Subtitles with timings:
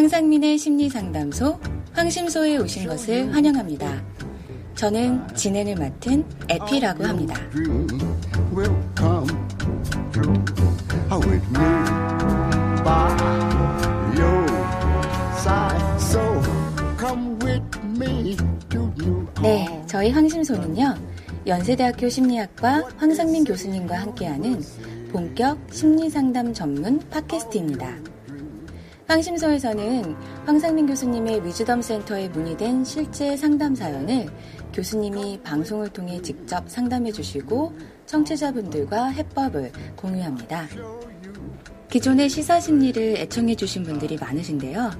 [0.00, 1.60] 황상민의 심리상담소
[1.92, 4.02] 황심소에 오신 것을 환영합니다.
[4.74, 7.34] 저는 진행을 맡은 에피라고 합니다.
[19.42, 20.94] 네, 저희 황심소는요.
[21.46, 24.62] 연세대학교 심리학과 황상민 교수님과 함께하는
[25.12, 27.98] 본격 심리상담 전문 팟캐스트입니다.
[29.10, 30.14] 황심소에서는
[30.46, 34.28] 황상민 교수님의 위즈덤 센터에 문의된 실제 상담 사연을
[34.72, 37.72] 교수님이 방송을 통해 직접 상담해 주시고
[38.06, 40.68] 청취자분들과 해법을 공유합니다.
[41.90, 44.92] 기존의 시사 심리를 애청해 주신 분들이 많으신데요.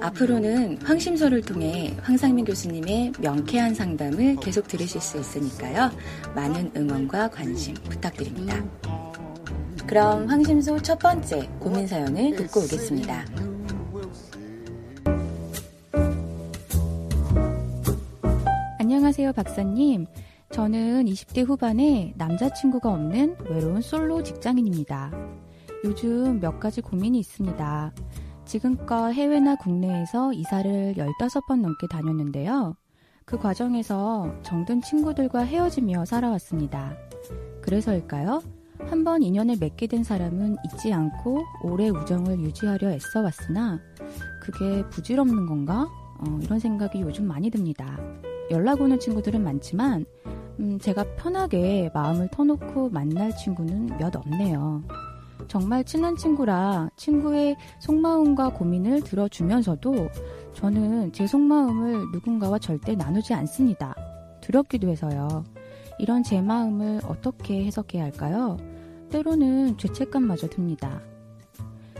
[0.00, 5.92] 앞으로는 황심소를 통해 황상민 교수님의 명쾌한 상담을 계속 들으실 수 있으니까요.
[6.34, 8.60] 많은 응원과 관심 부탁드립니다.
[9.86, 13.24] 그럼 황심소 첫 번째 고민 사연을 듣고 오겠습니다.
[18.80, 20.06] 안녕하세요, 박사님.
[20.50, 25.12] 저는 20대 후반에 남자친구가 없는 외로운 솔로 직장인입니다.
[25.84, 27.92] 요즘 몇 가지 고민이 있습니다.
[28.44, 32.74] 지금껏 해외나 국내에서 이사를 15번 넘게 다녔는데요.
[33.24, 36.96] 그 과정에서 정든 친구들과 헤어지며 살아왔습니다.
[37.60, 38.55] 그래서일까요?
[38.88, 43.80] 한 번 인연을 맺게 된 사람은 잊지 않고 오래 우정을 유지하려 애써 왔으나
[44.42, 45.86] 그게 부질없는 건가?
[46.18, 47.98] 어, 이런 생각이 요즘 많이 듭니다.
[48.50, 50.04] 연락 오는 친구들은 많지만
[50.58, 54.82] 음, 제가 편하게 마음을 터놓고 만날 친구는 몇 없네요.
[55.48, 60.08] 정말 친한 친구라 친구의 속마음과 고민을 들어주면서도
[60.54, 63.94] 저는 제 속마음을 누군가와 절대 나누지 않습니다.
[64.40, 65.44] 두렵기도 해서요.
[65.98, 68.56] 이런 제 마음을 어떻게 해석해야 할까요?
[69.08, 71.00] 때로는 죄책감마저 듭니다.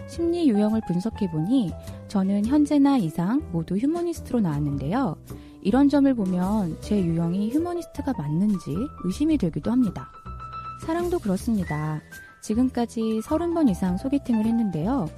[0.08, 1.72] 심리 유형을 분석해보니
[2.08, 5.16] 저는 현재나 이상 모두 휴머니스트로 나왔는데요.
[5.62, 10.08] 이런 점을 보면 제 유형이 휴머니스트가 맞는지 의심이 들기도 합니다.
[10.84, 12.00] 사랑도 그렇습니다.
[12.42, 15.08] 지금까지 30번 이상 소개팅을 했는데요.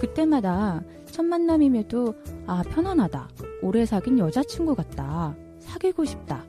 [0.00, 2.14] 그때마다 첫 만남임에도
[2.46, 3.28] 아 편안하다.
[3.62, 5.34] 오래 사귄 여자친구 같다.
[5.60, 6.44] 사귀고 싶다.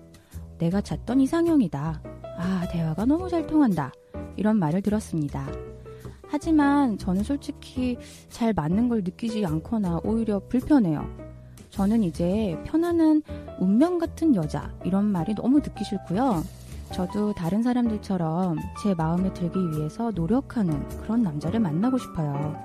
[0.57, 2.01] 내가 찾던 이상형이다.
[2.37, 3.93] 아 대화가 너무 잘 통한다.
[4.37, 5.47] 이런 말을 들었습니다.
[6.27, 7.97] 하지만 저는 솔직히
[8.29, 11.07] 잘 맞는 걸 느끼지 않거나 오히려 불편해요.
[11.69, 13.21] 저는 이제 편안한
[13.59, 16.43] 운명 같은 여자 이런 말이 너무 듣기 싫고요.
[16.91, 22.55] 저도 다른 사람들처럼 제 마음에 들기 위해서 노력하는 그런 남자를 만나고 싶어요.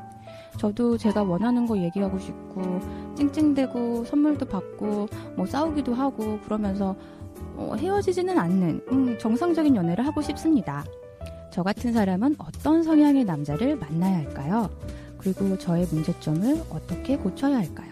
[0.58, 2.81] 저도 제가 원하는 거 얘기하고 싶고
[3.16, 6.94] 찡찡대고 선물도 받고 뭐 싸우기도 하고 그러면서
[7.56, 10.84] 어, 헤어지지는 않는 음, 정상적인 연애를 하고 싶습니다.
[11.53, 14.71] 저 같은 사람은 어떤 성향의 남자를 만나야 할까요?
[15.19, 17.91] 그리고 저의 문제점을 어떻게 고쳐야 할까요?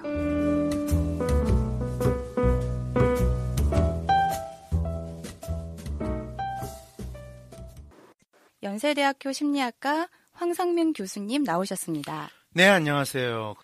[8.63, 12.29] 연세대학교 심리학과 황상민 교수님 나오셨습니다.
[12.55, 13.55] 네, 안녕하세요.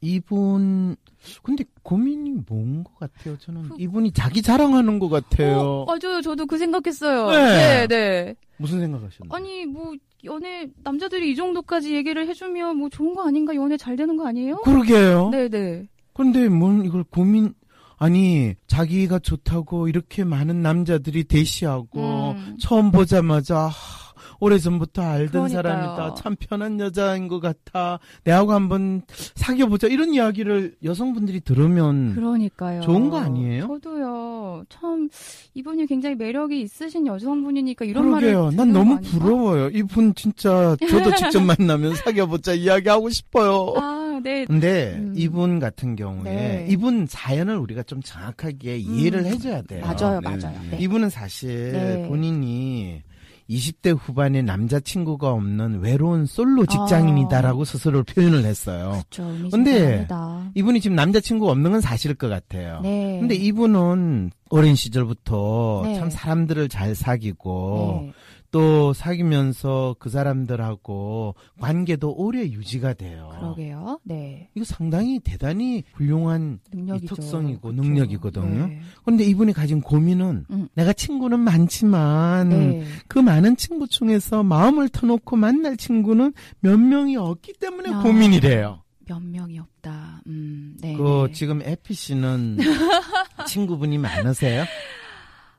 [0.00, 0.96] 이분,
[1.42, 3.36] 근데 고민이 뭔 것 같아요?
[3.38, 5.58] 저는 이분이 자기 자랑하는 것 같아요.
[5.60, 6.20] 어, 맞아요.
[6.22, 7.30] 저도 그 생각했어요.
[7.30, 7.56] 네.
[7.56, 8.34] 네, 네.
[8.58, 9.34] 무슨 생각하셨나요?
[9.34, 13.54] 아니, 뭐, 연애, 남자들이 이 정도까지 얘기를 해주면 뭐 좋은 거 아닌가?
[13.54, 14.56] 연애 잘 되는 거 아니에요?
[14.58, 15.30] 그러게요.
[15.30, 15.88] 네, 네.
[16.12, 17.54] 근데 뭔 이걸 고민,
[17.96, 22.56] 아니, 자기가 좋다고 이렇게 많은 남자들이 대시하고, 음.
[22.58, 24.07] 처음 보자마자, 하,
[24.40, 25.62] 오래전부터 알던 그러니까요.
[25.62, 26.14] 사람이다.
[26.14, 27.98] 참 편한 여자인 것 같아.
[28.24, 29.02] 내하고 한번
[29.34, 29.88] 사귀어보자.
[29.88, 32.80] 이런 이야기를 여성분들이 들으면 그러니까요.
[32.82, 33.66] 좋은 거 아니에요?
[33.66, 34.64] 저도요.
[34.68, 35.08] 참,
[35.54, 38.28] 이분이 굉장히 매력이 있으신 여성분이니까 이런 말을.
[38.32, 38.50] 그러게요.
[38.56, 39.00] 난 듣는 거 너무?
[39.00, 39.68] 부러워요.
[39.70, 43.74] 이분 진짜 저도 직접 만나면 사귀어보자 이야기하고 싶어요.
[43.76, 44.44] 아, 네.
[44.44, 45.14] 근데 음.
[45.16, 46.66] 이분 같은 경우에 네.
[46.68, 49.26] 이분 사연을 우리가 좀 정확하게 이해를 음.
[49.26, 49.84] 해줘야 돼요.
[49.84, 50.28] 맞아요, 네.
[50.28, 50.58] 맞아요.
[50.70, 50.78] 네.
[50.80, 52.08] 이분은 사실 네.
[52.08, 53.02] 본인이
[53.48, 59.02] 20대 후반에 남자친구가 없는 외로운 솔로 직장인이다라고 스스로 표현을 했어요.
[59.18, 60.50] 의미 근데 심장합니다.
[60.54, 62.80] 이분이 지금 남자친구가 없는 건 사실일 것 같아요.
[62.82, 63.18] 네.
[63.20, 65.94] 근데 이분은 어린 시절부터 네.
[65.98, 68.12] 참 사람들을 잘 사귀고 네.
[68.50, 73.30] 또 사귀면서 그 사람들하고 관계도 오래 유지가 돼요.
[73.38, 74.00] 그러게요.
[74.04, 74.48] 네.
[74.54, 77.14] 이거 상당히 대단히 훌륭한 능력이죠.
[77.14, 77.82] 특성이고 그쵸.
[77.82, 78.66] 능력이거든요.
[78.68, 78.80] 네.
[79.04, 80.68] 그런데 이분이 가진 고민은 음.
[80.74, 82.84] 내가 친구는 많지만 네.
[83.06, 88.02] 그 많은 친구 중에서 마음을 터놓고 만날 친구는 몇 명이 없기 때문에 아.
[88.02, 88.82] 고민이래요.
[89.06, 90.22] 몇 명이 없다.
[90.26, 90.94] 음, 네.
[90.94, 91.32] 그 네.
[91.32, 92.58] 지금 에피 씨는
[93.46, 94.64] 친구분이 많으세요?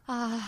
[0.05, 0.39] 아,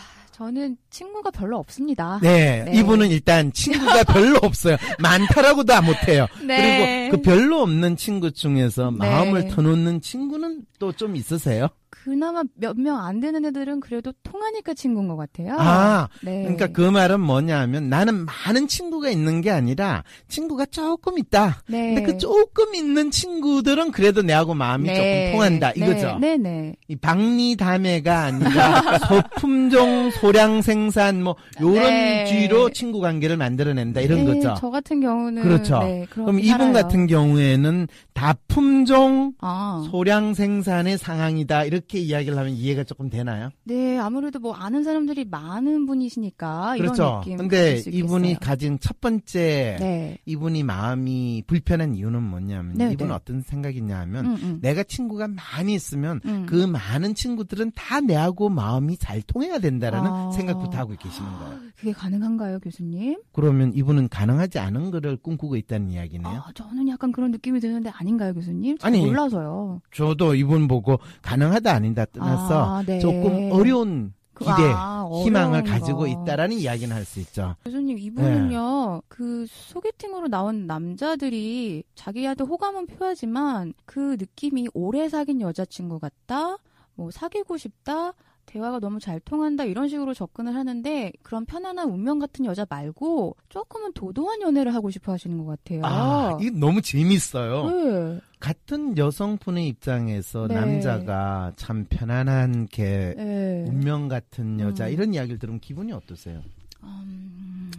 [0.41, 2.19] 저는 친구가 별로 없습니다.
[2.23, 2.79] 네, 네.
[2.79, 4.75] 이분은 일단 친구가 별로 없어요.
[4.97, 6.25] 많다라고도 안 못해요.
[6.43, 7.09] 네.
[7.11, 8.97] 그리고 그 별로 없는 친구 중에서 네.
[8.97, 11.67] 마음을 터놓는 친구는 또 좀 있으세요?
[11.91, 15.55] 그나마 몇 명 안 되는 애들은 그래도 통하니까 친구인 것 같아요.
[15.59, 16.41] 아, 네.
[16.43, 21.61] 그러니까 그 말은 뭐냐 하면 나는 많은 친구가 있는 게 아니라 친구가 조금 있다.
[21.67, 21.93] 네.
[21.93, 24.95] 근데 그 조금 있는 친구들은 그래도 내하고 마음이 네.
[24.95, 25.71] 조금 통한다.
[25.75, 26.17] 이거죠.
[26.19, 26.73] 네, 네.
[26.87, 32.23] 이 박리다매가 아니라 소품종 소량 생산 뭐 요런 네.
[32.25, 34.55] 뒤로 친구 관계를 만들어낸다 이런 네, 거죠.
[34.57, 35.79] 저 같은 경우는 그렇죠.
[35.79, 36.71] 네, 그럼 이분.
[36.73, 43.49] 같은 경우에는 다품종 아, 소량 생산의 상황이다 이렇게 이야기를 하면 이해가 조금 되나요?
[43.63, 47.03] 네, 아무래도 뭐 아는 사람들이 많은 분이시니까 그렇죠.
[47.03, 47.37] 이런 느낌.
[47.37, 48.35] 근데 이분이.
[48.39, 53.15] 가진 첫 번째 네, 이분이 마음이 불편한 이유는 뭐냐면 네, 이분은 네.
[53.15, 54.59] 어떤 생각이냐 하면 음, 음.
[54.61, 56.45] 내가 친구가 많이 있으면 음.
[56.47, 60.31] 그 많은 친구들은 다 내하고 마음이 잘 통해야 된다라는 아.
[60.31, 61.59] 생각부터 하고 계시는 거예요.
[61.77, 63.21] 그게 가능한가요, 교수님?
[63.31, 66.27] 그러면 이분은 가능하지 않은 거를 꿈꾸고 있다는 이야기네요.
[66.27, 68.77] 아, 저는 약간 그런 느낌이 드는데 아닌가요, 교수님?
[68.77, 69.81] 잘 아니, 몰라서요.
[69.93, 72.99] 저도 이분 보고 가능하다 아니다 떠나서 아, 네.
[72.99, 76.07] 조금 어려운 그- 기대, 아, 희망을 가지고 거.
[76.07, 77.55] 있다라는 이야기는 할 수 있죠.
[77.63, 86.57] 교수님 이분은요 그 소개팅으로 나온 남자들이 자기한테 호감은 표하지만 그 느낌이 오래 사귄 여자친구 같다
[86.95, 88.13] 뭐 사귀고 싶다
[88.51, 93.93] 대화가 너무 잘 통한다 이런 식으로 접근을 하는데 그런 편안한 운명 같은 여자 말고 조금은
[93.93, 95.81] 도도한 연애를 하고 싶어 하시는 것 같아요.
[95.85, 97.69] 아, 이게 너무 재밌어요.
[97.69, 98.19] 네.
[98.41, 100.55] 같은 여성분의 입장에서 네.
[100.55, 103.65] 남자가 참 편안한 게 네.
[103.67, 104.91] 운명 같은 여자 음.
[104.91, 106.41] 이런 이야기를 들으면 기분이 어떠세요?
[106.83, 107.71] 음,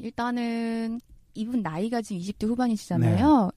[0.00, 1.00] 일단은
[1.34, 3.50] 이분 나이가 지금 20대 후반이시잖아요.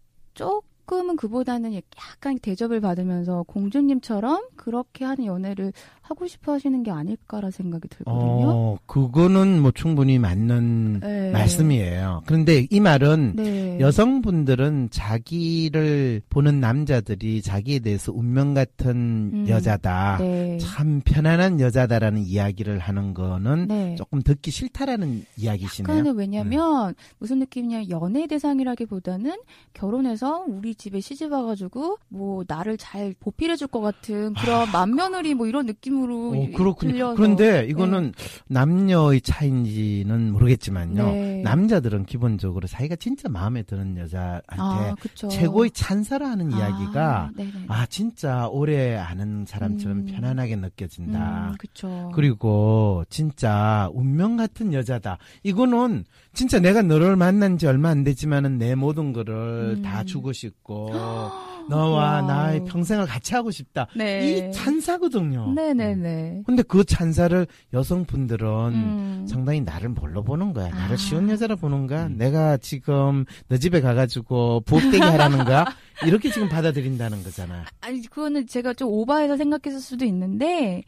[0.86, 7.88] 조금은 그보다는 약간 대접을 받으면서 공주님처럼 그렇게 하는 연애를 하고 싶어 하시는 게 아닐까라 생각이
[7.88, 8.22] 들거든요.
[8.22, 11.32] 어, 그거는 뭐 충분히 맞는 네.
[11.32, 12.22] 말씀이에요.
[12.28, 13.80] 그런데 이 말은 네.
[13.80, 19.46] 여성분들은 자기를 보는 남자들이 자기에 대해서 운명 같은 음.
[19.50, 20.18] 여자다.
[20.20, 20.60] 네.
[20.60, 23.96] 참 편안한 여자다라는 이야기를 하는 거는 네.
[23.96, 25.98] 조금 듣기 싫다라는 이야기시네요.
[25.98, 29.36] 약간은 왜냐면 무슨 느낌이냐 연애 대상이라기보다는
[29.74, 35.66] 결혼해서 우리 집에 시집 와가지고 뭐 나를 잘 보필해줄 것 같은 그런 맏며느리 뭐 이런
[35.66, 36.92] 느낌으로 오, 이- 그렇군요.
[36.92, 38.14] 들려서 그런데 이거는
[38.48, 41.06] 남녀의 차이인지는 모르겠지만요.
[41.06, 41.42] 네.
[41.44, 44.96] 남자들은 기본적으로 자기가 진짜 마음에 드는 여자한테 아.
[45.30, 47.52] 최고의 찬사를 하는 이야기가 아, 네네.
[47.68, 50.06] 아 진짜 오래 아는 사람처럼 음.
[50.06, 51.50] 편안하게 느껴진다.
[51.52, 52.12] 음, 그쵸.
[52.14, 55.18] 그리고 진짜 운명 같은 여자다.
[55.44, 59.82] 이거는 진짜 내가 너를 만난 지 얼마 안 되지만은 내 모든 거를 음.
[59.82, 60.56] 다 주고 싶고
[61.70, 62.28] 너와 와우.
[62.28, 63.88] 나의 평생을 같이 하고 싶다.
[63.96, 64.50] 네.
[64.50, 65.52] 이 찬사거든요.
[65.54, 66.44] 네네네.
[66.46, 69.26] 근데 그 찬사를 여성분들은 음.
[69.28, 70.70] 상당히 나를 뭘로 보는 거야?
[70.70, 70.98] 나를 아.
[70.98, 72.08] 쉬운 여자로 보는 거야?
[72.10, 75.66] 내가 지금 너 집에 가가지고 부엌데기 하라는 거야?
[76.06, 77.66] 이렇게 지금 받아들인다는 거잖아.
[77.82, 80.84] 아니, 그거는 제가 좀 오바해서 생각했을 수도 있는데,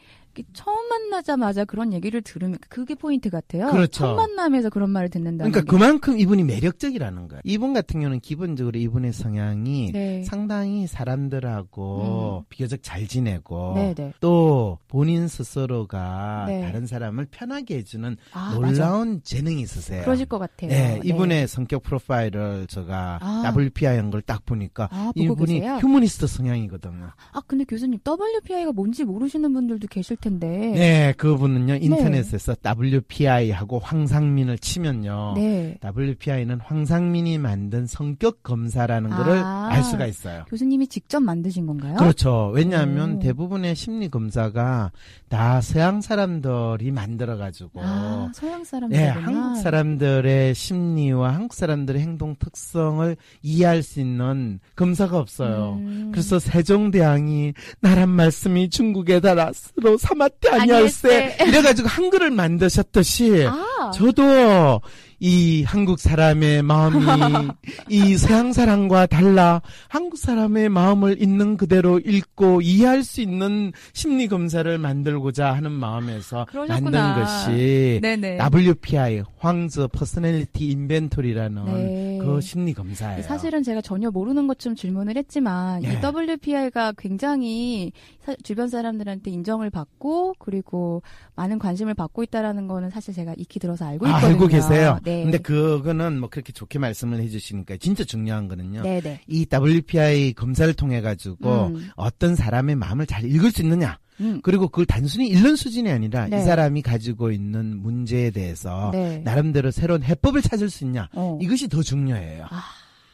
[0.53, 3.69] 처음 만나자마자 그런 얘기를 들으면 그게 포인트 같아요.
[3.71, 3.89] 그렇죠.
[4.05, 5.65] 첫 만남에서 그런 말을 듣는다는 그러니까 게.
[5.77, 7.39] 그만큼 이분이 매력적이라는 거야.
[7.43, 10.23] 이분 같은 경우는 기본적으로 이분의 성향이 네.
[10.23, 14.13] 상당히 사람들하고 비교적 잘 지내고 네네.
[14.19, 16.61] 또 본인 스스로가 네.
[16.61, 18.55] 다른 사람을 편하게 해주는 아, 맞아.
[18.59, 20.03] 놀라운 재능이 있으세요.
[20.03, 20.69] 그러실 것 같아요.
[20.69, 23.53] 네, 이분의 성격 프로파일을 제가 아.
[23.55, 25.75] WPI 한 걸 딱 보니까 아, 이분이 계세요?
[25.81, 27.11] 휴머니스트 성향이거든요.
[27.33, 30.26] 아, 근데 교수님, WPI가 뭔지 모르시는 분들도 계실 텐데.
[30.29, 35.33] 네, 그분은요 인터넷에서 WPI하고 황상민을 치면요.
[35.35, 35.77] 네.
[35.83, 39.69] WPI는 황상민이 만든 성격 검사라는 거를 아.
[39.71, 40.45] 알 수가 있어요.
[40.49, 41.95] 교수님이 직접 만드신 건가요?
[41.97, 42.51] 그렇죠.
[42.53, 43.19] 왜냐하면 오.
[43.19, 44.91] 대부분의 심리 검사가
[45.29, 48.97] 다 서양 사람들이 만들어 가지고 아, 서양 사람들.
[48.97, 55.77] 네, 한국 사람들의 심리와 한국 사람들의 행동 특성을 이해할 수 있는 검사가 없어요.
[55.79, 56.11] 음.
[56.11, 61.37] 그래서 세종대왕이 나랏말싸미 중국에 달아 서로 아니할세 아니할세.
[61.47, 64.81] 이래가지고 한글을 만드셨듯이 아, 저도
[65.19, 66.97] 이 한국 사람의 마음이
[67.89, 74.77] 이 서양 사람과 달라 한국 사람의 마음을 있는 그대로 읽고 이해할 수 있는 심리 검사를
[74.77, 76.45] 만들고자 하는 마음에서.
[76.67, 78.37] 만든 것이 네네.
[78.53, 82.19] WPI Whang's Personality Inventory라는 네.
[82.21, 83.23] 그 심리 검사예요.
[83.23, 85.93] 사실은 제가 전혀 모르는 것좀 질문을 했지만 예.
[85.93, 87.91] 이 WPI가 굉장히
[88.23, 91.01] 사- 주변 사람들한테 인정을 받고 그리고
[91.35, 94.29] 많은 관심을 받고 있다라는 거는 사실 제가 익히 들어서 알고 아, 있거든요.
[94.33, 94.99] 알고 계세요.
[95.07, 95.23] 네.
[95.23, 98.83] 근데 그거는 뭐 그렇게 좋게 말씀을 해주시니까 진짜 중요한 거는요.
[98.83, 99.21] 네네.
[99.27, 101.89] 이 WPI 검사를 통해 가지고 음.
[101.95, 103.99] 어떤 사람의 마음을 잘 읽을 수 있느냐.
[104.19, 104.41] 음.
[104.43, 106.39] 그리고 그걸 단순히 읽는 수준이 아니라 네.
[106.39, 109.19] 이 사람이 가지고 있는 문제에 대해서 네.
[109.19, 111.09] 나름대로 새로운 해법을 찾을 수 있냐.
[111.13, 111.37] 어.
[111.41, 112.45] 이것이 더 중요해요.
[112.49, 112.63] 아.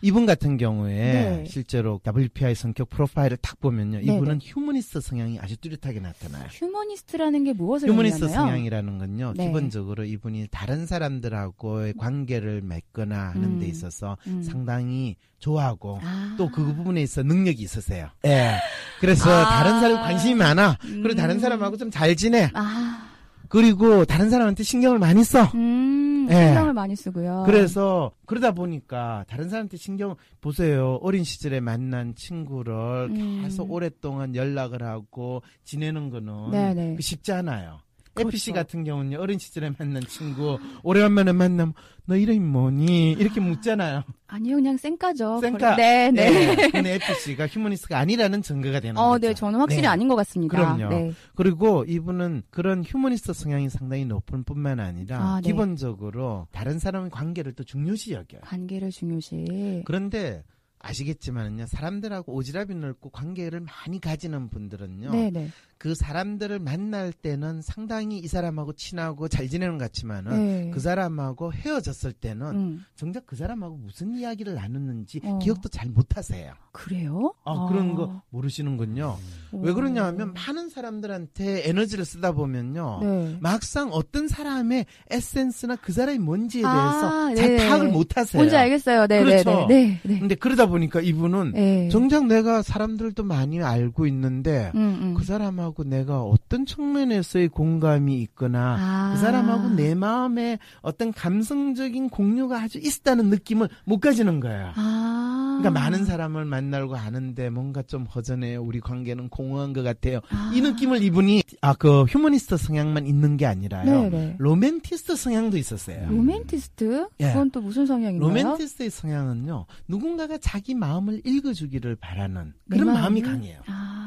[0.04, 1.44] 이분 같은 경우에 네.
[1.48, 4.00] 실제로 WPI 성격 profile을 딱 보면요.
[4.00, 6.46] 네, 이분은 휴머니스트 성향이 아주 뚜렷하게 나타나요.
[6.52, 8.48] 휴머니스트라는 게 무엇을 휴머니스트 의미하나요?
[8.48, 9.34] 성향이라는 건요.
[9.38, 9.46] 네.
[9.48, 13.70] 기본적으로 이분이 다른 사람들하고의 관계를 맺거나 하는 데 음.
[13.72, 14.44] 있어서 음.
[14.44, 16.36] 상당히 좋아하고 아.
[16.38, 18.10] 또그 부분에 있어 능력이 있으세요.
[18.26, 18.56] 예.
[19.00, 19.46] 그래서 아.
[19.64, 20.80] 다른 사람 관심이 많아.
[20.82, 21.16] 그리고 음.
[21.16, 22.50] 다른 사람하고 좀 잘 지내.
[22.54, 23.10] 아.
[23.48, 25.44] 그리고 다른 사람한테 신경을 많이 써.
[25.56, 26.03] 음.
[26.30, 26.46] 예.
[26.48, 27.44] 신경을 많이 쓰고요.
[27.46, 31.00] 그래서 그러다 보니까 다른 사람한테 신경 보세요.
[31.02, 33.42] 어린 시절에 만난 친구를 음.
[33.44, 36.96] 계속 오랫동안 연락을 하고 지내는 거는 네네.
[36.96, 37.80] 그 쉽지 않아요.
[38.14, 38.30] 그렇죠.
[38.30, 41.74] 에피 씨 같은 경우는요 어린 시절에 만난 친구 오래간만에 만나면
[42.06, 44.04] 너 이름이 뭐니 이렇게 묻잖아요.
[44.28, 45.40] 아니요, 그냥 쌩까죠.
[45.40, 45.76] 쌩까.
[45.76, 46.30] 네, 네.
[46.56, 46.70] 네.
[46.70, 49.28] 근데 에피 씨가 휴머니스트가 아니라는 증거가 되는 어, 거죠.
[49.28, 49.88] 네, 저는 확실히 네.
[49.88, 50.58] 아닌 것 같습니다.
[50.58, 50.90] 그럼요.
[50.94, 51.14] 네.
[51.36, 55.50] 그리고 이분은 그런 휴머니스트 성향이 상당히 높은 뿐만 아니라 아, 네.
[55.50, 58.42] 기본적으로 다른 사람의 관계를 또 중요시 여겨요.
[58.42, 59.84] 관계를 중요시.
[59.86, 60.44] 그런데
[60.84, 65.50] 아시겠지만은요 사람들하고 오지랖이 넓고 관계를 많이 가지는 분들은요 네, 네.
[65.84, 70.72] 그 사람들을 만날 때는 상당히 이 사람하고 친하고 잘 지내는 것 같지만은 네.
[70.74, 72.86] 그 사람하고 헤어졌을 때는 음.
[72.96, 75.40] 정작 그 사람하고 무슨 이야기를 나눴는지 어.
[75.40, 76.54] 기억도 잘 못하세요.
[76.72, 77.34] 그래요?
[77.44, 79.18] 아, 그런 거 모르시는군요.
[79.52, 79.76] 왜 오.
[79.76, 83.00] 그러냐 하면 많은 사람들한테 에너지를 쓰다 보면요.
[83.02, 83.38] 네.
[83.42, 87.68] 막상 어떤 사람의 에센스나 그 사람이 뭔지에 대해서 아, 잘 네.
[87.68, 88.40] 파악을 못 하세요.
[88.40, 89.08] 뭔지 알겠어요.
[89.08, 89.66] 네, 그렇죠.
[89.68, 90.20] 네, 네, 네.
[90.20, 91.90] 근데 그러다 보니까 이분은 네.
[91.90, 95.14] 정작 내가 사람들도 많이 알고 있는데 음, 음.
[95.14, 99.14] 그 사람하고 내가 어떤 측면에서의 공감이 있거나 아.
[99.14, 104.72] 그 사람하고 내 마음에 어떤 감성적인 공유가 아주 있다는 느낌을 못 가지는 거예요.
[104.76, 105.43] 아.
[105.64, 108.62] 그러니까 많은 사람을 만나고 하는데 뭔가 좀 허전해요.
[108.64, 110.20] 우리 관계는 공허한 것 같아요.
[110.30, 110.52] 아.
[110.54, 113.84] 이 느낌을 이분이 아 그 휴머니스트 성향만 있는 게 아니라요.
[113.86, 114.36] 네네.
[114.40, 116.08] 로맨티스트 성향도 있었어요.
[116.10, 117.08] 로맨티스트?
[117.20, 117.28] 예.
[117.28, 118.30] 그건 또 무슨 성향인가요?
[118.30, 119.66] 로맨티스트의 성향은요.
[119.88, 123.22] 누군가가 자기 마음을 읽어주기를 바라는 내 그런 마음이?
[123.22, 123.60] 강해요.
[123.68, 124.03] 아.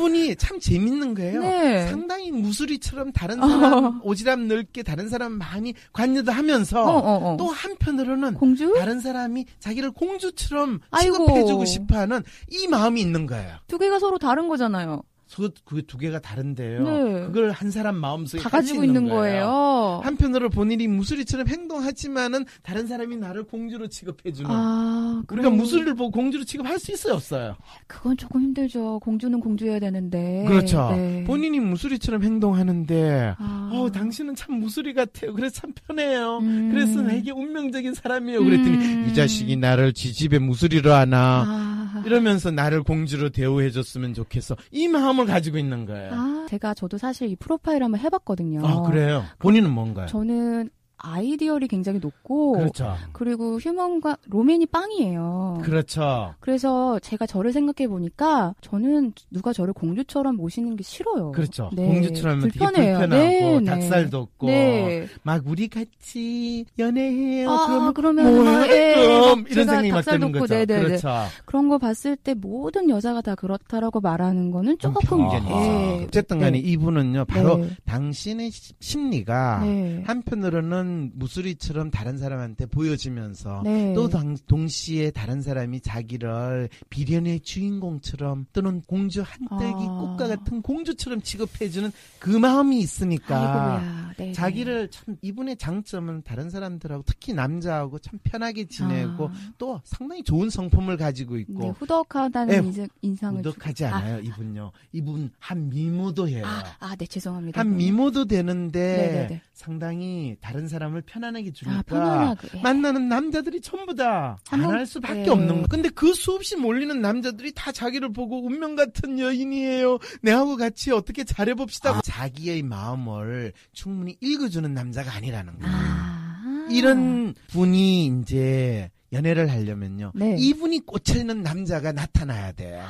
[0.00, 1.40] 분이 참 재밌는 거예요.
[1.40, 1.88] 네.
[1.88, 7.36] 상당히 무수리처럼 다른 사람 오지랖 넓게 다른 사람 많이 관여도 하면서 어, 어, 어.
[7.36, 8.74] 또 한편으로는 공주?
[8.78, 10.80] 다른 사람이 자기를 공주처럼.
[11.00, 13.56] 취급해주고 싶어하는 이 마음이 있는 거예요.
[13.66, 15.02] 두 개가 서로 다른 거잖아요.
[15.36, 16.82] 그, 그게 두 개가 다른데요.
[16.82, 17.12] 네.
[17.26, 20.00] 그걸 한 사람 마음속에 다 가지고 있는 거예요.
[20.02, 24.50] 한편으로 본인이 무수리처럼 행동하지만은 다른 사람이 나를 공주로 취급해주는.
[24.50, 27.56] 아, 우리가 그럼 무술을 보고 공주로 취급할 수 있어요, 없어요?
[27.86, 29.00] 그건 조금 힘들죠.
[29.00, 30.44] 공주는 공주여야 되는데.
[30.48, 30.90] 그렇죠.
[30.92, 31.24] 네.
[31.24, 33.70] 본인이 무술이처럼 행동하는데, 아.
[33.72, 35.32] 어, 당신은 참 무술이 같아요.
[35.34, 36.38] 그래서 참 편해요.
[36.38, 36.70] 음.
[36.72, 38.42] 그래서 나에게 운명적인 사람이에요.
[38.42, 39.08] 그랬더니, 음.
[39.08, 41.44] 이 자식이 나를 지집에 무술이로 하나.
[41.46, 41.69] 아.
[42.04, 44.56] 이러면서 나를 공주로 대우해줬으면 좋겠어.
[44.70, 46.10] 이 마음을 가지고 있는 거예요.
[46.12, 48.66] 아, 제가 저도 사실 이 프로파일 한번 해봤거든요.
[48.66, 49.24] 아, 그래요?
[49.38, 50.06] 본인은 뭔가요?
[50.06, 50.70] 저는
[51.02, 52.94] 아이디얼이 굉장히 높고 그렇죠.
[53.12, 55.60] 그리고 휴먼과 로맨이 빵이에요.
[55.62, 56.34] 그렇죠.
[56.40, 61.32] 그래서 제가 저를 생각해 보니까 저는 누가 저를 공주처럼 모시는 게 싫어요.
[61.32, 61.70] 그렇죠.
[61.72, 62.98] 네, 공주처럼 되게 불편해요.
[62.98, 63.64] 불편하고 네, 네.
[63.64, 65.06] 닭살도 없고 네.
[65.22, 67.50] 막 우리 같이 연애해요.
[67.50, 70.54] 아, 그러면 네, 그럼 막 이런 제가 생각이 막 닭살 드는 거죠.
[70.54, 70.82] 네네네.
[70.82, 71.08] 그렇죠.
[71.44, 75.20] 그런 거 봤을 때 모든 여자가 다 그렇다라고 말하는 거는 조금.
[75.32, 76.04] 예.
[76.06, 76.58] 어쨌든 간에 네.
[76.58, 77.70] 이분은요, 바로 네.
[77.86, 80.02] 당신의 시- 심리가 네.
[80.06, 83.92] 한편으로는 무수리처럼 다른 사람한테 보여지면서 네.
[83.94, 90.00] 또 당- 동시에 다른 사람이 자기를 비련의 주인공처럼 또는 공주 한때기 아.
[90.00, 94.10] 꽃과 같은 공주처럼 취급해주는 그 마음이 있으니까.
[94.16, 99.32] 네, 자기를 참 이분의 장점은 다른 사람들하고 특히 남자하고 참 편하게 지내고 아.
[99.58, 104.72] 또 상당히 좋은 성품을 가지고 네, 있고 후덕하다는 네, 인상, 인상을 무덕하지 주- 않아요 이분요
[104.92, 107.60] 이분 한 미모도 해요 아, 아, 네 죄송합니다.
[107.60, 109.40] 한 미모도 되는데 네네네.
[109.54, 112.60] 상당히 다른 사람 을 편안하게 주니까 아, 편안하게.
[112.62, 115.28] 만나는 남자들이 전부 다 안 할 수밖에 네.
[115.30, 115.66] 없는 거.
[115.68, 119.98] 근데 그 수없이 몰리는 남자들이 다 자기를 보고 운명 같은 여인이에요.
[120.22, 122.00] 내하고 같이 어떻게 잘해봅시다.
[122.02, 125.74] 자기의 마음을 충분히 읽어주는 남자가 아니라는 거예요.
[125.76, 126.68] 아.
[126.70, 130.12] 이런 분이 이제 연애를 하려면요.
[130.14, 130.36] 네.
[130.38, 132.82] 이분이 꽂혀있는 남자가 나타나야 돼요.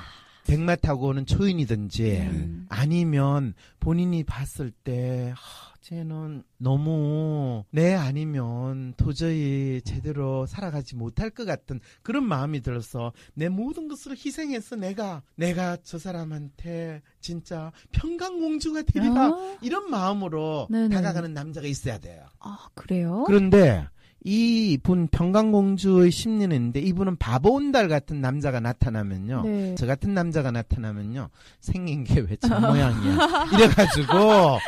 [0.46, 2.66] 백마 타고 오는 초인이든지 음.
[2.68, 11.80] 아니면 본인이 봤을 때 하, 쟤는 너무 내 아니면 도저히 제대로 살아가지 못할 것 같은
[12.02, 19.58] 그런 마음이 들어서 내 모든 것을 희생해서 내가 내가 저 사람한테 진짜 평강공주가 되리라 아,
[19.62, 20.94] 이런 마음으로 네네.
[20.94, 22.26] 다가가는 남자가 있어야 돼요.
[22.38, 23.24] 아, 그래요?
[23.26, 23.86] 그런데
[24.22, 29.42] 이분 평강공주의 심리는 있는데 이분은 바보 온달 같은 남자가 나타나면요.
[29.44, 29.74] 네.
[29.76, 31.28] 저 같은 남자가 나타나면요.
[31.60, 33.46] 생긴 게 왜 저 모양이야.
[33.54, 34.58] 이래가지고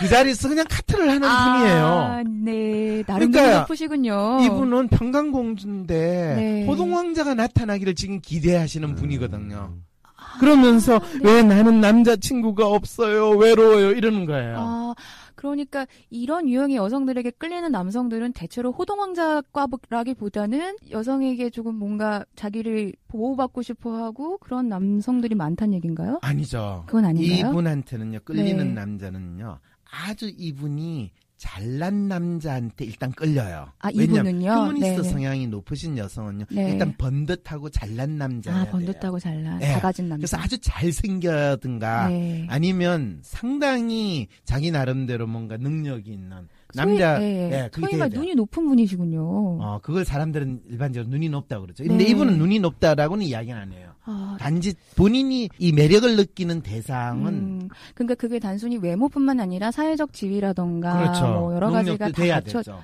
[0.00, 1.86] 그 자리에서 그냥 카트를 하는 분이에요.
[1.86, 3.02] 아, 네.
[3.06, 4.40] 나름 그러니까 높으시군요.
[4.42, 6.66] 이분은 평강공주인데 네.
[6.66, 9.74] 호동왕자가 나타나기를 지금 기대하시는 분이거든요.
[10.16, 11.32] 아, 그러면서 네.
[11.32, 14.56] 왜 나는 남자친구가 없어요 외로워요 이러는 거예요.
[14.58, 14.94] 아,
[15.40, 24.68] 그러니까 이런 유형의 여성들에게 끌리는 남성들은 대체로 호동왕자과라기보다는 여성에게 조금 뭔가 자기를 보호받고 싶어하고 그런
[24.68, 26.18] 남성들이 많다는 얘기인가요?
[26.20, 26.84] 아니죠.
[26.86, 27.50] 그건 아닌가요?
[27.50, 28.74] 이분한테는요 끌리는 네.
[28.74, 33.66] 남자는요 아주 이분이 잘난 남자한테 일단 끌려요.
[33.78, 34.46] 아, 이분은요?
[34.50, 35.02] 휴머니스트 네네.
[35.04, 36.72] 성향이 높으신 여성은요 네.
[36.72, 38.64] 일단 번듯하고 잘난 남자야 아.
[38.66, 39.72] 번듯하고 잘난 네.
[39.72, 40.18] 작아진 남자.
[40.20, 42.46] 그래서 아주 잘생겨든가 네.
[42.50, 48.08] 아니면 상당히 자기 나름대로 뭔가 능력이 있는 소위- 남자 예, 예, 그게 돼요.
[48.12, 49.20] 눈이 높은 분이시군요.
[49.62, 51.84] 어, 그걸 사람들은 일반적으로 눈이 높다고 그러죠.
[51.84, 52.10] 근데 네.
[52.10, 53.89] 이분은 눈이 높다라고는 이야기는 안 해요.
[54.04, 60.98] 아, 단지 본인이 이 매력을 느끼는 대상은 음, 그러니까 그게 단순히 외모뿐만 아니라 사회적 지위라던가
[60.98, 61.26] 그렇죠.
[61.26, 62.80] 뭐 여러 가지가 다 돼야 갖춰 되죠.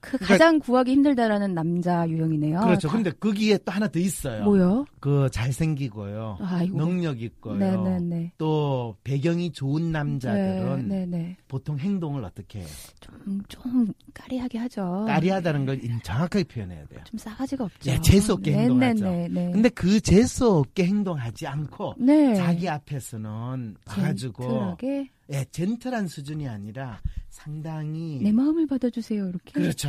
[0.00, 2.60] 그 그러니까- 가장 구하기 힘들다라는 남자 유형이네요.
[2.60, 2.88] 그렇죠.
[2.88, 4.44] 다- 근데 거기에 또 하나 더 있어요.
[4.44, 4.86] 뭐요?
[4.98, 6.38] 그 잘생기고요.
[6.40, 6.78] 아이고.
[6.78, 7.56] 능력 있고요.
[7.56, 8.32] 네네네.
[8.38, 11.36] 또 배경이 좋은 남자들은 네, 네.
[11.48, 12.68] 보통 행동을 어떻게 해요?
[13.00, 15.04] 좀, 좀 까리하게 하죠.
[15.06, 17.00] 까리하다는 걸 인- 정확하게 표현해야 돼요.
[17.04, 17.90] 좀 싸가지가 없죠.
[17.90, 19.04] 예, 재수 없게 행동하죠.
[19.04, 19.52] 네네네.
[19.52, 22.34] 근데 그 재수 없게 행동하지 않고 네.
[22.34, 27.00] 자기 앞에서는 와가지고 젠틀하게 예, 젠틀한 수준이 아니라
[27.44, 29.52] 상당히 내 마음을 받아주세요 이렇게.
[29.52, 29.88] 그렇죠.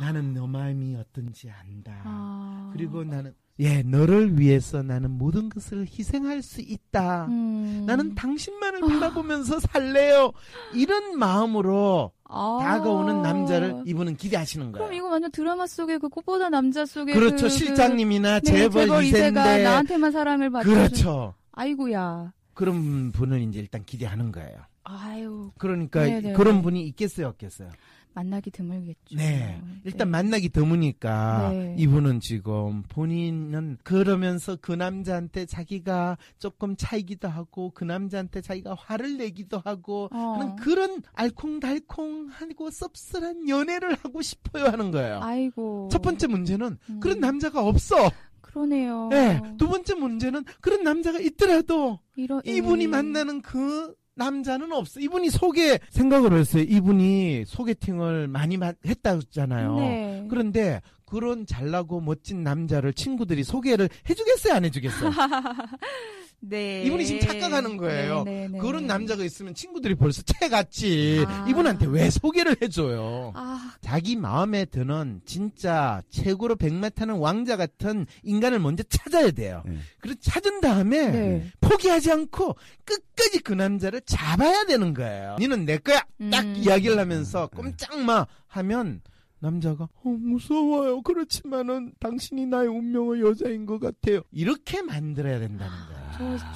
[0.00, 1.92] 나는 너 마음이 어떤지 안다.
[2.04, 2.70] 아.
[2.72, 7.26] 그리고 나는 예 너를 위해서 나는 모든 것을 희생할 수 있다.
[7.26, 7.84] 음.
[7.86, 10.32] 나는 당신만을 바라보면서 살래요.
[10.74, 12.58] 이런 마음으로 아.
[12.62, 14.86] 다가오는 남자를 이분은 기대하시는 거예요.
[14.86, 17.44] 그럼 이거 완전 드라마 속의 그 꽃보다 남자 속의 그렇죠.
[17.44, 20.70] 그, 실장님이나 그, 네, 재벌 재벌 이세가 2세인데 나한테만 사랑을 받아주.
[20.70, 21.34] 그렇죠.
[21.52, 22.32] 아이고야.
[22.54, 24.58] 그런 분을 이제 일단 기대하는 거예요.
[24.88, 26.32] 아유 그러니까 네네.
[26.34, 27.70] 그런 분이 있겠어요, 없겠어요?
[28.16, 29.16] 만나기 드물겠죠.
[29.16, 29.60] 네.
[29.84, 30.12] 일단 네.
[30.12, 31.74] 만나기 드무니까 네.
[31.78, 39.60] 이분은 지금 본인은 그러면서 그 남자한테 자기가 조금 차이기도 하고 그 남자한테 자기가 화를 내기도
[39.62, 40.18] 하고 어.
[40.38, 45.20] 하는 그런 알콩달콩하고 씁쓸한 연애를 하고 싶어요 하는 거예요.
[45.22, 45.90] 아이고.
[45.92, 47.00] 첫 번째 문제는 음.
[47.00, 48.10] 그런 남자가 없어.
[48.40, 49.08] 그러네요.
[49.10, 49.42] 네.
[49.58, 52.88] 두 번째 문제는 그런 남자가 있더라도 이러, 이분이 예.
[52.88, 54.98] 만나는 그 남자는 없어.
[54.98, 56.62] 이분이 소개 생각을 했어요.
[56.66, 59.76] 이분이 소개팅을 많이 마- 했다잖아요.
[59.76, 60.26] 네.
[60.28, 65.10] 그런데 그런 잘나고 멋진 남자를 친구들이 소개를 해주겠어요, 안 해주겠어요?
[66.40, 66.82] 네.
[66.84, 68.22] 이분이 지금 착각하는 거예요.
[68.24, 68.58] 네, 네, 네.
[68.58, 71.24] 그런 남자가 있으면 친구들이 벌써 채갔지.
[71.26, 71.46] 아.
[71.48, 73.32] 이분한테 왜 소개를 해줘요?
[73.34, 79.62] 아, 자기 마음에 드는 진짜 최고로 백마 타는 왕자 같은 인간을 먼저 찾아야 돼요.
[79.66, 79.78] 네.
[80.00, 81.52] 그리고 찾은 다음에 네.
[81.60, 85.36] 포기하지 않고 끝까지 그 남자를 잡아야 되는 거예요.
[85.38, 86.04] 니는 내 거야.
[86.30, 86.54] 딱 음.
[86.56, 89.00] 이야기를 하면서 꼼짝마 하면
[89.38, 91.02] 남자가 어, 무서워요.
[91.02, 94.22] 그렇지만은 당신이 나의 운명의 여자인 것 같아요.
[94.32, 96.05] 이렇게 만들어야 된다는 거야.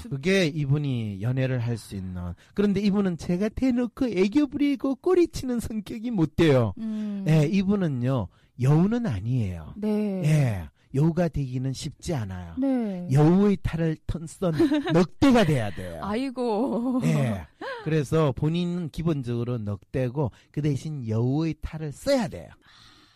[0.09, 2.35] 그게 이분이 연애를 할 수 있는.
[2.55, 6.75] 그런데 이분은 제가 대놓고 애교 부리고 꼬리치는 성격이 못 돼요.
[6.79, 7.25] 음.
[7.29, 8.29] 예, 이분은요
[8.61, 9.75] 여우는 아니에요.
[9.77, 10.23] 네.
[10.25, 12.55] 예, 여우가 되기는 쉽지 않아요.
[12.59, 13.09] 네.
[13.13, 14.53] 여우의 탈을 턴썬
[14.93, 16.01] 늑대가 돼야 돼요.
[16.03, 17.01] 아이고.
[17.05, 17.47] 예.
[17.85, 22.49] 그래서 본인은 기본적으로 늑대고 그 대신 여우의 탈을 써야 돼요.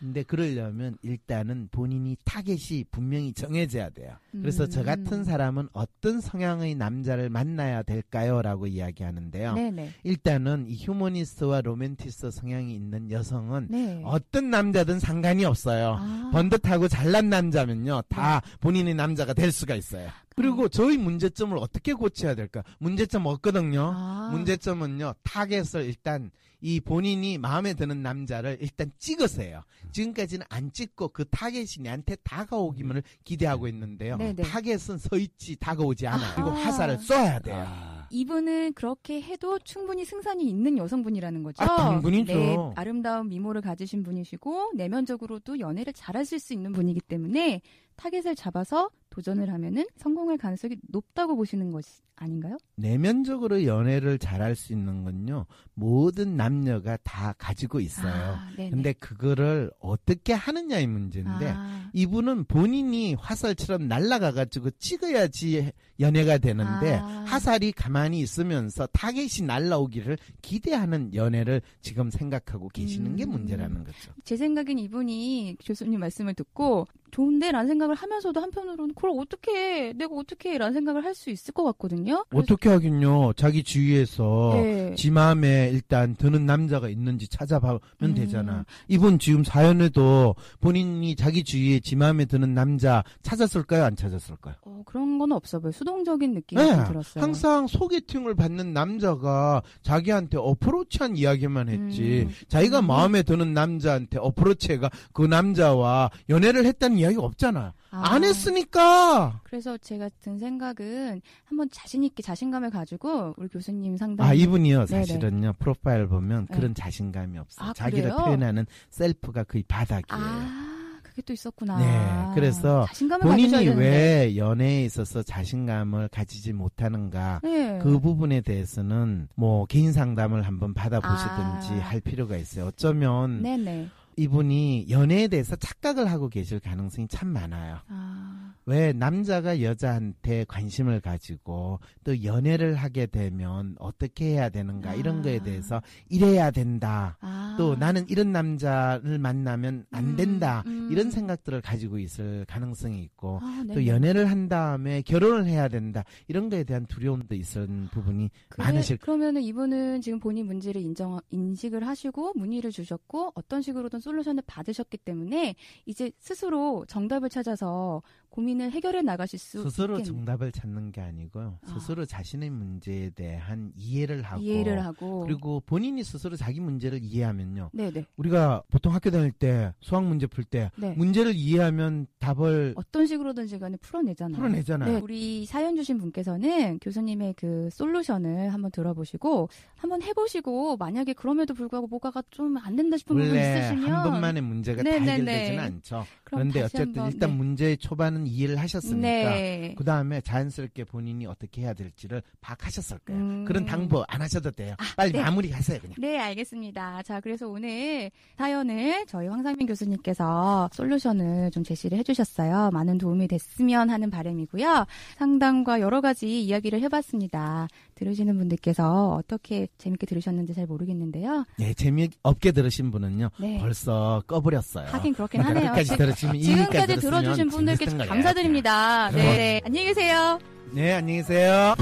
[0.05, 4.12] 근데 그러려면 일단은 본인이 타겟이 분명히 정해져야 돼요.
[4.33, 5.25] 그래서 저 같은 음.
[5.25, 8.43] 사람은 어떤 성향의 남자를 만나야 될까요?
[8.43, 9.55] 라고 이야기하는데요.
[9.55, 9.93] 네네.
[10.03, 14.03] 일단은 이 휴머니스트와 로맨티스트 성향이 있는 여성은 네.
[14.05, 15.97] 어떤 남자든 상관이 없어요.
[15.99, 16.31] 아.
[16.35, 20.11] 번듯하고 잘난 남자면요, 다 본인의 남자가 될 수가 있어요.
[20.37, 22.62] 그리고 저의 문제점을 어떻게 고쳐야 될까?
[22.79, 23.90] 문제점 없거든요.
[23.95, 24.29] 아.
[24.33, 26.31] 문제점은요, 타겟을 일단
[26.64, 29.64] 이 본인이 마음에 드는 남자를 일단 찍으세요.
[29.92, 34.16] 지금까지는 안 찍고 그 타겟이 내한테 다가오기만을 기대하고 있는데요.
[34.16, 34.44] 네네.
[34.44, 36.33] 타겟은 서 있지 다가오지 않아요.
[36.35, 36.55] 그리고 아.
[36.55, 37.66] 화살을 쏴야 돼요.
[37.68, 38.09] 아.
[38.09, 41.62] 이분은 그렇게 해도 충분히 승산이 있는 여성분이라는 거죠.
[41.62, 42.33] 아, 당근이죠.
[42.33, 47.61] 네, 아름다운 미모를 가지신 분이시고 내면적으로도 연애를 잘하실 수 있는 분이기 때문에
[47.96, 52.59] 타겟을 잡아서 도전을 하면은 성공할 가능성이 높다고 보시는 것이 아닌가요?
[52.76, 55.46] 내면적으로 연애를 잘할 수 있는 건요.
[55.74, 58.12] 모든 남녀가 다 가지고 있어요.
[58.12, 58.70] 아, 네네.
[58.70, 67.24] 근데 그거를 어떻게 하느냐의 문제인데 아, 이분은 본인이 화살처럼 날아가 가지고 찍어야지 연애가 되는데 아.
[67.26, 73.30] 화살이 가만히 있으면서 타겟이 날라오기를 기대하는 연애를 지금 생각하고 계시는 게 음.
[73.30, 74.12] 문제라는 거죠.
[74.24, 79.92] 제 생각엔 이분이 교수님 말씀을 듣고 좋은데 라는 생각을 하면서도 한편으로는 그걸 어떻게 해?
[79.92, 80.59] 내가 어떻게 해?
[80.59, 82.24] 라는 생각을 할 수 있을 것 같거든요.
[82.35, 83.35] 어떻게 하긴요.
[83.37, 84.94] 자기 주위에서 네.
[84.96, 88.14] 지 마음에 일단 드는 남자가 있는지 찾아보면 음.
[88.14, 88.64] 되잖아.
[88.88, 93.85] 이분 지금 사연에도 본인이 자기 주위에 지 마음에 드는 남자 찾았을까요?
[93.85, 94.57] 안 찾았을까요?
[94.62, 95.70] 어, 그런 건 없어 보여.
[95.70, 97.22] 수동적인 느낌이 네, 좀 들었어요.
[97.22, 102.27] 항상 소개팅을 받는 남자가 자기한테 어프로치한 이야기만 했지.
[102.29, 102.35] 음.
[102.48, 102.88] 자기가 음.
[102.88, 107.73] 마음에 드는 남자한테 어프로치가 그 남자와 연애를 했다는 이야기가 없잖아.
[107.90, 108.03] 아.
[108.14, 109.40] 안 했으니까.
[109.45, 114.27] 그래서 제가 든 생각은 한번 자신 있게 자신감을 가지고 우리 교수님 상담.
[114.27, 114.87] 아, 이분이요.
[114.87, 115.05] 네네.
[115.05, 115.55] 사실은요.
[115.59, 116.57] 프로파일 보면 네.
[116.57, 117.64] 그런 자신감이 없어.
[117.64, 118.25] 아, 자기를 그래요?
[118.25, 120.05] 표현하는 셀프가 거의 바닥이에요.
[120.11, 121.79] 아, 그게 또 있었구나.
[121.79, 122.87] 네, 그래서
[123.23, 123.69] 본인이.
[123.69, 127.79] 왜 연애에 있어서 자신감을 가지지 못하는가 네.
[127.81, 131.87] 그 부분에 대해서는 뭐 개인 상담을 한번 받아보시든지 아.
[131.87, 132.67] 할 필요가 있어요.
[132.67, 133.88] 어쩌면 네네.
[134.16, 137.79] 이분이 연애에 대해서 착각을 하고 계실 가능성이 참 많아요.
[137.88, 144.94] 아, 왜 남자가 여자한테 관심을 가지고 또 연애를 하게 되면 어떻게 해야 되는가 아.
[144.94, 147.18] 이런 거에 대해서 이래야 된다.
[147.20, 147.57] 아.
[147.59, 150.62] 또 나는 이런 남자를 만나면 안 음, 된다.
[150.66, 150.88] 음.
[150.90, 153.87] 이런 생각들을 가지고 있을 가능성이 있고 아, 또 네네.
[153.87, 156.05] 연애를 한 다음에 결혼을 해야 된다.
[156.29, 161.87] 이런 거에 대한 두려움도 있을 부분이 그래, 많으실 그러면은 이분은 지금 본인 문제를 인정 인식을
[161.87, 165.55] 하시고 문의를 주셨고 어떤 식으로든 솔루션을 받으셨기 때문에
[165.87, 171.59] 이제 스스로 정답을 찾아서 고민을 해결해 나가실 수 스스로 있겠- 정답을 찾는 게 아니고요.
[171.62, 171.67] 아.
[171.73, 177.71] 스스로 자신의 문제에 대한 이해를 하고 이해를 하고 그리고 본인이 스스로 자기 문제를 이해하면요.
[177.73, 180.95] 네네 우리가 보통 학교 다닐 때 수학 문제 풀때 네.
[180.97, 184.37] 문제를 이해하면 답을 어떤 식으로든지 간에 풀어내잖아요.
[184.37, 184.93] 풀어내잖아요.
[184.95, 191.87] 네, 우리 사연 주신 분께서는 교수님의 그 솔루션을 한번 들어보시고 한번 해보시고 만약에 그럼에도 불구하고
[191.87, 195.12] 뭐가가 좀 안 된다 싶은 부분 있으시면 한 번만의 문제가 다 네네네.
[195.12, 196.07] 해결되지는 않죠.
[196.35, 197.37] 그런데 어쨌든 한번, 일단 네.
[197.37, 199.75] 문제의 초반은 이해를 하셨으니까 네.
[199.77, 203.20] 그 다음에 자연스럽게 본인이 어떻게 해야 될지를 파악하셨을 거예요.
[203.20, 203.44] 음.
[203.44, 204.75] 그런 당부 안 하셔도 돼요.
[204.97, 205.23] 빨리 네.
[205.23, 205.94] 마무리하세요 그냥.
[205.99, 207.03] 네, 알겠습니다.
[207.03, 212.70] 자, 그래서 오늘 사연을 저희 황상민 교수님께서 솔루션을 좀 제시를 해주셨어요.
[212.73, 214.87] 많은 도움이 됐으면 하는 바람이고요.
[215.18, 217.68] 상담과 여러 가지 이야기를 해봤습니다.
[217.94, 221.44] 들으시는 분들께서 어떻게 재밌게 들으셨는지 잘 모르겠는데요.
[221.61, 223.31] 예, 재미없게 들으신 분은요.
[223.40, 223.59] 네.
[223.59, 224.87] 벌써 꺼버렸어요.
[224.88, 225.70] 하긴 그렇긴 하네요.
[225.70, 227.85] 끝까지 들으시면 지금까지 들어주신 분들께.
[228.07, 229.11] 감사드립니다.
[229.13, 229.61] 네, 네.
[229.65, 230.39] 안녕히 계세요.
[230.73, 231.75] 네, 안녕히 계세요.